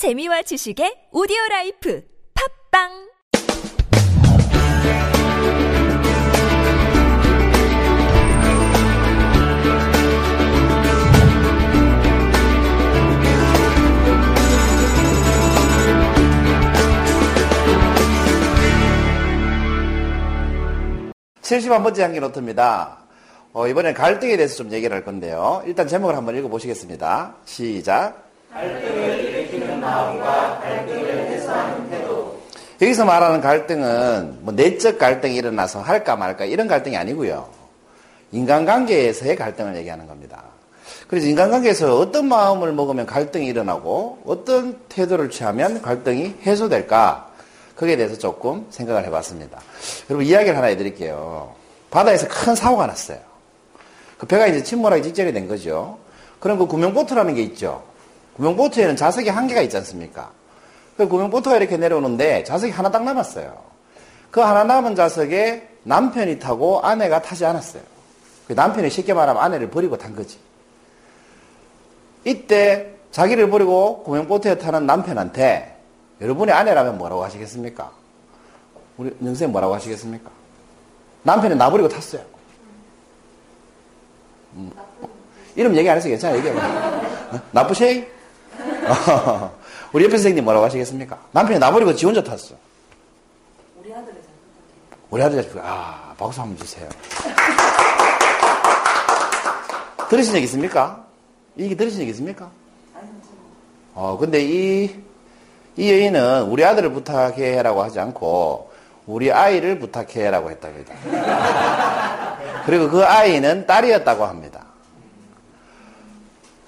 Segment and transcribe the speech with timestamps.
[0.00, 2.02] 재미와 지식의 오디오 라이프
[2.72, 2.88] 팟빵
[21.42, 23.00] 칠십한 번째 한기 노트입니다.
[23.52, 25.62] 어, 이번엔 갈등에 대해서 좀 얘기를 할 건데요.
[25.66, 27.34] 일단 제목을 한번 읽어보시겠습니다.
[27.44, 28.30] 시작.
[32.82, 37.48] 여기서 말하는 갈등은 뭐 내적 갈등이 일어나서 할까 말까 이런 갈등이 아니고요.
[38.32, 40.44] 인간관계에서의 갈등을 얘기하는 겁니다.
[41.08, 47.30] 그래서 인간관계에서 어떤 마음을 먹으면 갈등이 일어나고 어떤 태도를 취하면 갈등이 해소될까
[47.76, 49.60] 거기에 대해서 조금 생각을 해봤습니다.
[50.08, 51.52] 여러분 이야기를 하나 해드릴게요.
[51.90, 53.18] 바다에서 큰 사고가 났어요.
[54.18, 55.98] 그 배가 이제 침몰하기 직전이 된 거죠.
[56.38, 57.89] 그럼 그 구명보트라는 게 있죠.
[58.40, 60.30] 구명보트에는 자석이 한 개가 있지 않습니까?
[60.96, 63.54] 그 구명보트가 이렇게 내려오는데 자석이 하나 딱 남았어요.
[64.30, 67.82] 그 하나 남은 자석에 남편이 타고 아내가 타지 않았어요.
[68.48, 70.38] 그 남편이 쉽게 말하면 아내를 버리고 탄 거지.
[72.24, 75.76] 이때 자기를 버리고 구명보트에 타는 남편한테
[76.22, 77.90] 여러분의 아내라면 뭐라고 하시겠습니까?
[78.96, 80.30] 우리 영생 뭐라고 하시겠습니까?
[81.24, 82.22] 남편이 나버리고 탔어요.
[84.54, 84.72] 음.
[85.56, 86.60] 이름 얘기 안 해서 괜찮아, 얘기해봐.
[87.32, 87.40] 어?
[87.52, 88.19] 나쁘쉐이?
[89.92, 91.18] 우리 옆에 선생님 뭐라고 하시겠습니까?
[91.32, 92.54] 남편이 나버리고 지 혼자 탔어.
[93.78, 94.30] 우리 아들이 잘못한
[95.10, 96.88] 우리 아들 아, 박수 한번 주세요.
[100.08, 101.04] 들으신 적 있습니까?
[101.56, 102.50] 이 얘기 들으신 적 있습니까?
[103.94, 104.96] 어, 근데 이,
[105.76, 108.70] 이 여인은 우리 아들을 부탁해라고 하지 않고
[109.06, 110.94] 우리 아이를 부탁해라고 했답니다.
[112.66, 114.59] 그리고 그 아이는 딸이었다고 합니다.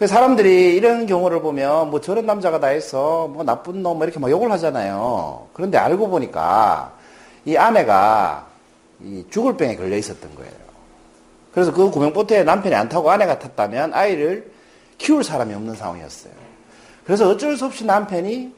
[0.03, 4.33] 그 사람들이 이런 경우를 보면 뭐 저런 남자가 다 했어 뭐 나쁜 놈 이렇게 막
[4.33, 5.47] 욕을 하잖아요.
[5.53, 6.92] 그런데 알고 보니까
[7.45, 8.48] 이 아내가
[9.00, 10.50] 이 죽을 병에 걸려 있었던 거예요.
[11.55, 14.51] 그래서 그 구명보트에 남편이 안 타고 아내가 탔다면 아이를
[14.98, 16.33] 키울 사람이 없는 상황이었어요.
[17.05, 18.52] 그래서 어쩔 수 없이 남편이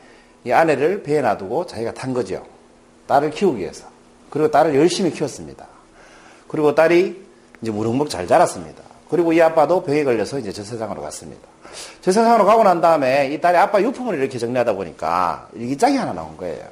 [0.45, 2.43] 이 아내를 배에 놔두고 자기가 탄 거죠.
[3.07, 3.87] 딸을 키우기 위해서.
[4.31, 5.67] 그리고 딸을 열심히 키웠습니다.
[6.49, 7.23] 그리고 딸이
[7.61, 8.94] 이제 무럭무럭 잘 자랐습니다.
[9.09, 11.47] 그리고 이 아빠도 병에 걸려서 이제 저 세상으로 갔습니다.
[12.01, 16.37] 저 세상으로 가고 난 다음에 이 딸이 아빠 유품을 이렇게 정리하다 보니까 일기장이 하나 나온
[16.37, 16.65] 거예요.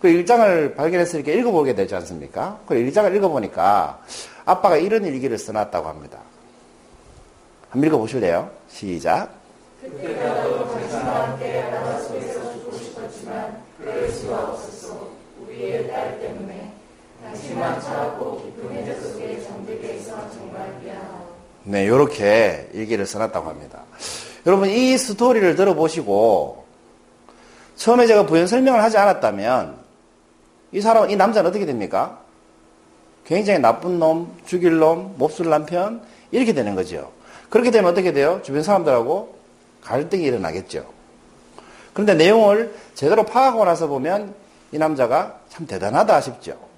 [0.00, 2.58] 그 일장을 발견해서 이렇게 읽어보게 되지 않습니까?
[2.66, 4.00] 그 일장을 읽어보니까
[4.44, 6.18] 아빠가 이런 일기를 써놨다고 합니다.
[7.70, 8.50] 한번 읽어보실래요?
[8.68, 9.30] 시작.
[21.64, 23.82] 네, 이렇게 일기를 써놨다고 합니다.
[24.46, 26.64] 여러분, 이 스토리를 들어보시고,
[27.76, 29.76] 처음에 제가 부연 설명을 하지 않았다면,
[30.72, 32.18] 이 사람, 이 남자는 어떻게 됩니까?
[33.24, 36.02] 굉장히 나쁜 놈, 죽일 놈, 몹쓸 남편,
[36.32, 37.12] 이렇게 되는 거죠.
[37.48, 38.40] 그렇게 되면 어떻게 돼요?
[38.42, 39.36] 주변 사람들하고
[39.82, 40.86] 갈등이 일어나겠죠.
[41.92, 44.34] 그런데 내용을 제대로 파악하고 나서 보면
[44.72, 46.71] 이 남자가 참 대단하다 싶죠.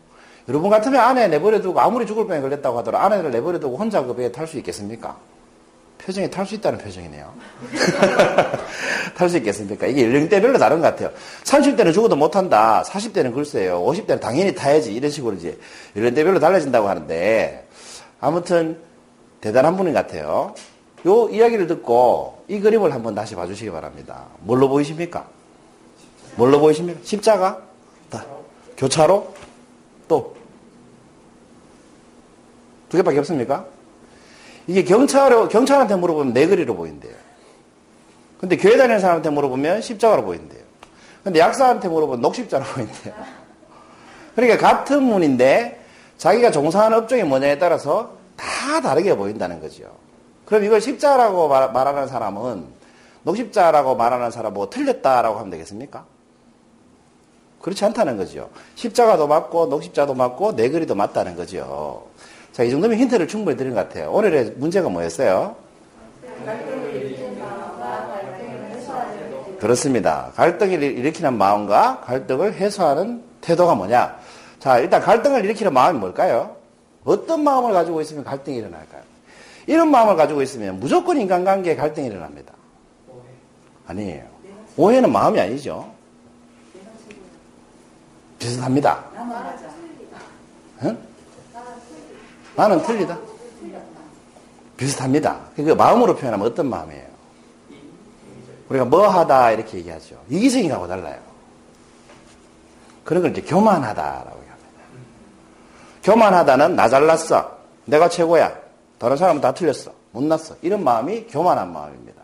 [0.48, 4.46] 여러분 같으면 아내 내버려두고 아무리 죽을 병에 걸렸다고 하더라도 아내를 내버려두고 혼자 그 배에 탈
[4.46, 5.16] 수 있겠습니까?
[5.98, 7.32] 표정이 탈 수 있다는 표정이네요.
[9.16, 9.86] 탈 수 있겠습니까?
[9.86, 11.10] 이게 연령대별로 다른 것 같아요.
[11.44, 12.82] 30대는 죽어도 못한다.
[12.86, 13.82] 40대는 글쎄요.
[13.82, 14.92] 50대는 당연히 타야지.
[14.92, 15.58] 이런 식으로 이제
[15.96, 17.66] 연령대별로 달라진다고 하는데
[18.20, 18.78] 아무튼
[19.40, 20.54] 대단한 분인 것 같아요.
[21.06, 24.24] 요 이야기를 듣고 이 그림을 한번 다시 봐주시기 바랍니다.
[24.40, 25.26] 뭘로 보이십니까?
[26.36, 27.00] 뭘로 보이십니까?
[27.02, 27.62] 십자가?
[28.10, 28.26] 다.
[28.76, 29.32] 교차로?
[30.14, 30.36] 또?
[32.88, 33.66] 두 개밖에 없습니까?
[34.68, 37.14] 이게 경찰, 경찰한테 물어보면 네거리로 보인대요.
[38.38, 40.62] 근데 교회 다니는 사람한테 물어보면 십자가로 보인대요.
[41.24, 43.14] 근데 약사한테 물어보면 녹십자로 보인대요.
[44.36, 45.82] 그러니까 같은 문인데
[46.18, 49.84] 자기가 종사하는 업종이 뭐냐에 따라서 다 다르게 보인다는 거죠.
[50.44, 52.66] 그럼 이걸 십자라고 말하는 사람은
[53.22, 56.04] 녹십자라고 말하는 사람은 뭐 틀렸다라고 하면 되겠습니까?
[57.64, 58.50] 그렇지 않다는 거죠.
[58.74, 62.04] 십자가도 맞고 녹십자도 맞고 네거리도 맞다는 거죠.
[62.52, 64.12] 자, 이 정도면 힌트를 충분히 드린 것 같아요.
[64.12, 65.56] 오늘의 문제가 뭐였어요?
[69.58, 70.30] 그렇습니다.
[70.34, 74.14] 갈등을 일으키는 마음과 갈등을 해소하는 태도가 뭐냐?
[74.58, 76.56] 자, 일단 갈등을 일으키는 마음이 뭘까요?
[77.02, 79.00] 어떤 마음을 가지고 있으면 갈등이 일어날까요?
[79.66, 82.52] 이런 마음을 가지고 있으면 무조건 인간관계에 갈등이 일어납니다.
[83.86, 84.24] 아니에요.
[84.76, 85.94] 오해는 마음이 아니죠.
[88.44, 89.04] 비슷합니다.
[90.82, 90.98] 응?
[92.54, 93.18] 나는 틀리다.
[94.76, 95.40] 비슷합니다.
[95.56, 97.14] 그 마음으로 표현하면 어떤 마음이에요?
[98.68, 100.20] 우리가 뭐 하다 이렇게 얘기하죠.
[100.28, 101.18] 이기적인하고 달라요.
[103.04, 104.54] 그런 걸 이제 교만하다라고 합니다.
[106.02, 107.58] 교만하다는 나 잘났어.
[107.86, 108.52] 내가 최고야.
[108.98, 109.92] 다른 사람은 다 틀렸어.
[110.12, 110.56] 못났어.
[110.62, 112.22] 이런 마음이 교만한 마음입니다.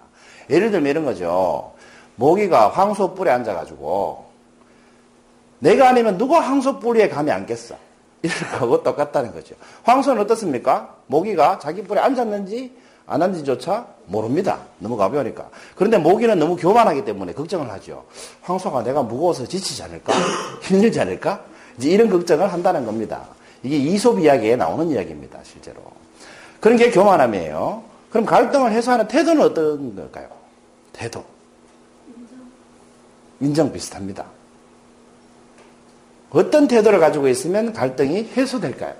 [0.48, 1.72] 예를 들면 이런 거죠.
[2.16, 4.29] 모기가 황소 뿔에 앉아가지고
[5.60, 7.76] 내가 아니면 누가 황소 뿌리에 감이 안겠어.
[8.22, 9.54] 이런 거하고 똑같다는 거죠.
[9.84, 10.96] 황소는 어떻습니까?
[11.06, 12.76] 모기가 자기 뿔에 앉았는지
[13.06, 14.58] 안 앉은지조차 모릅니다.
[14.78, 15.48] 너무 가벼우니까.
[15.74, 18.04] 그런데 모기는 너무 교만하기 때문에 걱정을 하죠.
[18.42, 20.12] 황소가 내가 무거워서 지치지 않을까?
[20.62, 21.40] 힘들지 않을까?
[21.78, 23.26] 이제 이런 걱정을 한다는 겁니다.
[23.62, 25.80] 이게 이솝 이야기에 나오는 이야기입니다, 실제로.
[26.60, 27.82] 그런 게 교만함이에요.
[28.10, 30.28] 그럼 갈등을 해소하는 태도는 어떤 걸까요?
[30.92, 31.24] 태도.
[33.40, 34.26] 인정 비슷합니다.
[36.30, 38.94] 어떤 태도를 가지고 있으면 갈등이 해소될까요?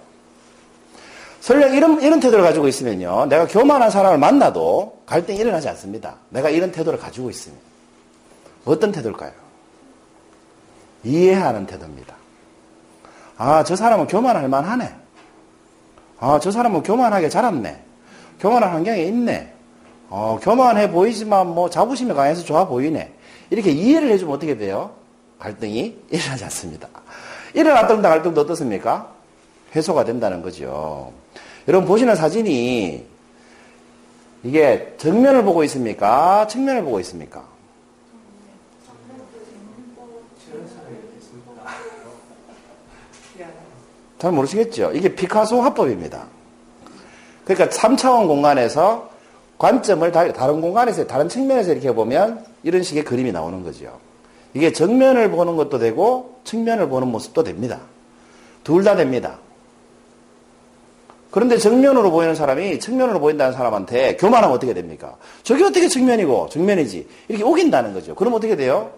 [1.40, 3.26] 설령 이런, 이런 태도를 가지고 있으면요.
[3.26, 6.16] 내가 교만한 사람을 만나도 갈등이 일어나지 않습니다.
[6.28, 7.58] 내가 이런 태도를 가지고 있으면.
[8.64, 9.32] 어떤 태도일까요?
[11.04, 12.14] 이해하는 태도입니다.
[13.38, 14.94] 아, 저 사람은 교만할 만하네.
[16.18, 17.82] 아, 저 사람은 교만하게 자랐네.
[18.38, 19.54] 교만한 환경에 있네.
[20.10, 23.14] 어, 교만해 보이지만 뭐 자부심이 강해서 좋아 보이네.
[23.48, 25.00] 이렇게 이해를 해주면 어떻게 돼요?
[25.40, 26.88] 갈등이 일어나지 않습니다.
[27.54, 29.12] 일어났던 갈등도 어떻습니까?
[29.75, 31.12] 해소가 된다는 거죠.
[31.66, 33.06] 여러분 보시는 사진이
[34.44, 36.46] 이게 정면을 보고 있습니까?
[36.46, 37.44] 측면을 보고 있습니까?
[44.19, 44.92] 잘 모르시겠죠?
[44.92, 46.26] 이게 피카소 화법입니다.
[47.44, 49.10] 그러니까 3차원 공간에서
[49.56, 53.98] 관점을 다른 공간에서 다른 측면에서 이렇게 보면 이런 식의 그림이 나오는 거죠.
[54.55, 57.81] 이게 정면을 보는 것도 되고 측면을 보는 모습도 됩니다.
[58.64, 59.38] 둘 다 됩니다.
[61.31, 65.17] 그런데 정면으로 보이는 사람이 측면으로 보인다는 사람한테 교만하면 어떻게 됩니까?
[65.44, 68.14] 저게 어떻게 측면이고 정면이지 이렇게 우긴다는 거죠.
[68.17, 68.91] 그럼 어떻게 돼요?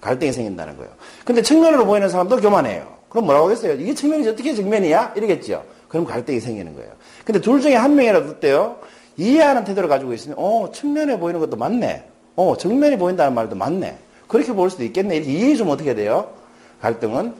[0.00, 0.92] 갈등이 생긴다는 거예요.
[1.24, 2.86] 근데 측면으로 보이는 사람도 교만해요.
[3.08, 3.72] 그럼 뭐라고 하겠어요?
[3.74, 5.14] 이게 측면이지 어떻게 정면이야?
[5.16, 5.64] 이러겠죠.
[5.88, 6.90] 그럼 갈등이 생기는 거예요.
[7.24, 8.76] 근데 둘 중에 한 명이라도 어때요?
[9.16, 12.04] 이해하는 태도를 가지고 있으면 어 측면에 보이는 것도 맞네.
[12.36, 13.98] 어 정면이 보인다는 말도 맞네.
[14.28, 15.16] 그렇게 볼 수도 있겠네.
[15.16, 16.32] 이렇게 이해해 주면 어떻게 돼요?
[16.80, 17.34] 갈등은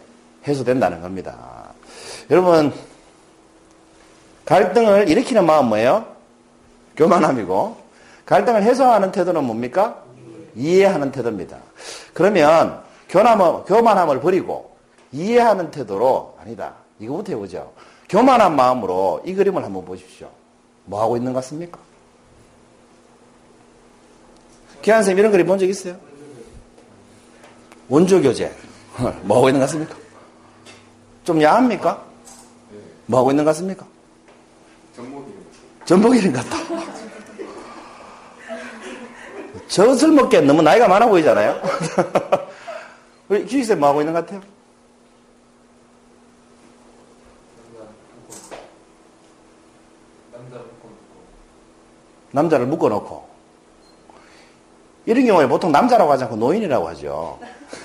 [0.46, 1.72] 해소된다는 겁니다.
[2.30, 2.72] 여러분
[4.44, 6.06] 갈등을 일으키는 마음 뭐예요?
[6.96, 7.76] 교만함이고
[8.26, 10.02] 갈등을 해소하는 태도는 뭡니까?
[10.54, 11.58] 이해하는 태도입니다.
[12.12, 14.76] 그러면 교만함, 교만함을 버리고
[15.12, 16.74] 이해하는 태도로 아니다.
[16.98, 17.72] 이거부터 해보죠.
[18.08, 20.28] 교만한 마음으로 이 그림을 한번 보십시오.
[20.84, 21.78] 뭐 하고 있는 것 같습니까?
[24.82, 25.96] 기한 선생님 이런 그림 본 적 있어요?
[27.88, 28.52] 원조 교재.
[29.22, 29.94] 뭐 하고 있는 것 같습니까?
[31.24, 32.04] 좀 야합니까?
[33.06, 33.86] 뭐 하고 있는 것 같습니까?
[35.84, 36.56] 전복이는 같다.
[39.68, 41.60] 젖을 먹기에 너무 나이가 많아 보이잖아요?
[43.28, 44.40] 우리 기식쌤 뭐 하고 있는 것 같아요?
[52.30, 53.33] 남자를 묶어놓고.
[55.06, 57.38] 이런 경우에 보통 남자라고 하지 않고 노인이라고 하죠.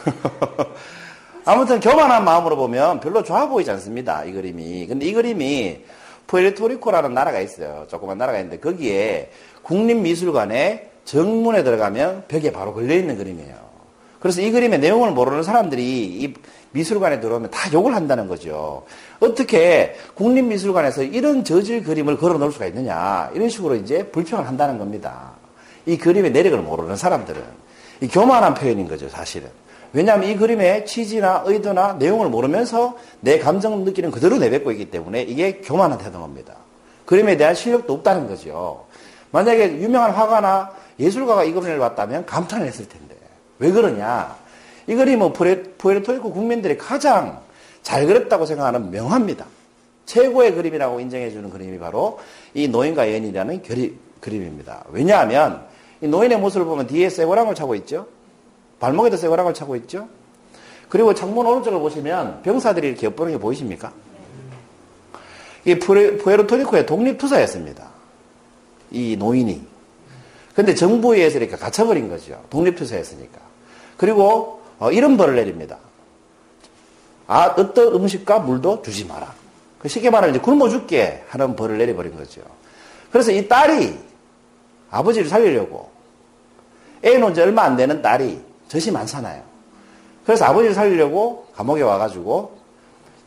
[1.45, 4.23] 아무튼 교만한 마음으로 보면 별로 좋아 보이지 않습니다.
[4.23, 4.87] 이 그림이.
[4.87, 5.83] 근데 이 그림이
[6.27, 7.85] 푸에르토리코라는 나라가 있어요.
[7.89, 9.31] 조그만 나라가 있는데 거기에
[9.63, 13.55] 국립미술관에 정문에 들어가면 벽에 바로 걸려있는 그림이에요.
[14.19, 16.33] 그래서 이 그림의 내용을 모르는 사람들이 이
[16.71, 18.83] 미술관에 들어오면 다 욕을 한다는 거죠.
[19.19, 23.31] 어떻게 국립미술관에서 이런 저질 그림을 걸어 놓을 수가 있느냐.
[23.33, 25.38] 이런 식으로 이제 불평을 한다는 겁니다.
[25.89, 27.41] 이 그림의 내력을 모르는 사람들은.
[28.01, 29.49] 이 교만한 표현인 거죠, 사실은.
[29.91, 35.61] 왜냐하면 이 그림의 취지나 의도나 내용을 모르면서 내 감정 느끼는 그대로 내뱉고 있기 때문에 이게
[35.61, 36.53] 교만한 태도입니다.
[37.05, 38.85] 그림에 대한 실력도 없다는 거죠.
[39.31, 43.15] 만약에 유명한 화가나 예술가가 이 그림을 봤다면 감탄을 했을 텐데.
[43.57, 44.35] 왜 그러냐?
[44.85, 47.39] 이 그림은 푸에르토리코 국민들이 가장
[47.81, 49.45] 잘 그렸다고 생각하는 명화입니다.
[50.05, 52.19] 최고의 그림이라고 인정해주는 그림이 바로
[52.53, 53.63] 이 노인과 여인이라는
[54.19, 54.85] 그림입니다.
[54.89, 55.69] 왜냐하면 이
[56.01, 58.07] 노인의 모습을 보면 뒤에 쇠고랑을 차고 있죠.
[58.79, 60.07] 발목에도 쇠고랑을 차고 있죠.
[60.87, 63.91] 그리고 창문 오른쪽을 보시면 병사들이 이렇게 엿보는 게 보이십니까?
[65.65, 67.89] 이게 푸에르토리코의 독립투사였습니다.
[68.91, 69.61] 이 노인이.
[70.55, 72.41] 근데 정부에 의해서 이렇게 갇혀버린 거죠.
[72.49, 73.39] 독립투사였으니까.
[73.97, 75.77] 그리고 어, 이런 벌을 내립니다.
[77.27, 79.33] 아, 어떤 음식과 물도 주지 마라.
[79.77, 82.41] 그 쉽게 말하면 이제 굶어 죽게 하는 벌을 내려버린 거죠.
[83.11, 84.08] 그래서 이 딸이
[84.91, 85.89] 아버지를 살리려고
[87.03, 89.43] 애 놓은 지 얼마 안 되는 딸이 젖이 많잖아요.
[90.25, 92.57] 그래서 아버지를 살리려고 감옥에 와가지고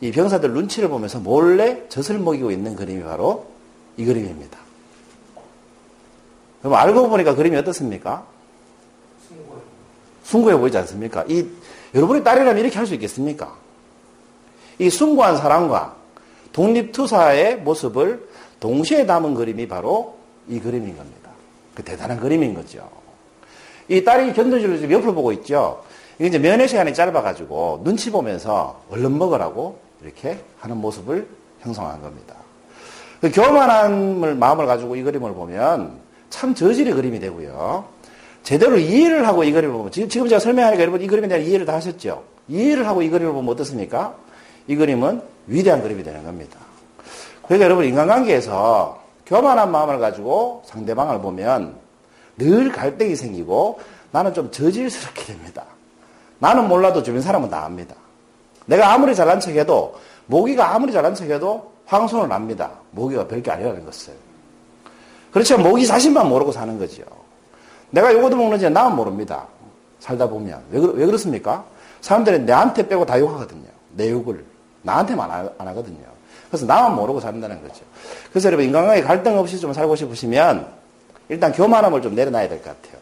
[0.01, 3.47] 이 병사들 눈치를 보면서 몰래 젖을 먹이고 있는 그림이 바로
[3.97, 4.57] 이 그림입니다.
[6.61, 8.25] 그럼 알고 보니까 그림이 어떻습니까?
[10.23, 11.25] 숭고해 보이지 않습니까?
[11.27, 11.45] 이,
[11.93, 13.55] 여러분의 딸이라면 이렇게 할 수 있겠습니까?
[14.79, 15.95] 이 숭고한 사랑과
[16.53, 18.27] 독립투사의 모습을
[18.59, 20.17] 동시에 담은 그림이 바로
[20.47, 21.22] 이 그림인 겁니다.
[21.73, 22.89] 그 대단한 그림인 거죠.
[23.87, 25.83] 이 딸이 견도지를 지금 옆을 보고 있죠.
[26.17, 31.27] 이게 이제 면회 시간이 짧아가지고 눈치 보면서 얼른 먹으라고 이렇게 하는 모습을
[31.61, 32.35] 형성한 겁니다.
[33.21, 35.97] 그 교만한 마음을 가지고 이 그림을 보면
[36.29, 37.85] 참 저질의 그림이 되고요.
[38.43, 41.65] 제대로 이해를 하고 이 그림을 보면 지금, 지금 제가 설명하니까 여러분 이 그림에 대한 이해를
[41.65, 42.23] 다 하셨죠?
[42.49, 44.15] 이해를 하고 이 그림을 보면 어떻습니까?
[44.67, 46.59] 이 그림은 위대한 그림이 되는 겁니다.
[47.43, 51.75] 그러니까 여러분 인간관계에서 교만한 마음을 가지고 상대방을 보면
[52.37, 53.79] 늘 갈등이 생기고
[54.11, 55.63] 나는 좀 저질스럽게 됩니다.
[56.39, 57.95] 나는 몰라도 주변 사람은 다 압니다.
[58.65, 62.71] 내가 아무리 잘난 척해도 모기가 아무리 잘난 척해도 황소는 압니다.
[62.91, 64.13] 모기가 별게 아니라는 것을.
[65.31, 65.57] 그렇죠.
[65.57, 67.03] 모기 자신만 모르고 사는 거죠.
[67.89, 69.47] 내가 요거도 먹는지 나만 모릅니다.
[69.99, 70.61] 살다 보면.
[70.71, 71.65] 왜, 왜 그렇습니까?
[72.01, 73.67] 사람들은 내한테 빼고 다 욕하거든요.
[73.95, 74.45] 내 욕을.
[74.81, 76.05] 나한테만 안, 안 하거든요.
[76.53, 77.81] 그래서 나만 모르고 산다는 거죠.
[78.29, 80.67] 그래서 여러분 인간관계 갈등 없이 좀 살고 싶으시면
[81.29, 83.01] 일단 교만함을 좀 내려놔야 될 것 같아요.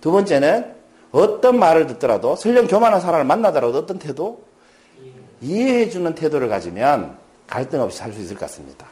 [0.00, 0.74] 두 번째는
[1.12, 4.42] 어떤 말을 듣더라도 설령 교만한 사람을 만나더라도 어떤 태도?
[5.40, 7.16] 이해해주는 태도를 가지면
[7.46, 8.86] 갈등 없이 살 수 있을 것 같습니다.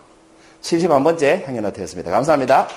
[0.62, 2.08] 71번째 향연어 되었습니다.
[2.12, 2.68] 감사합니다.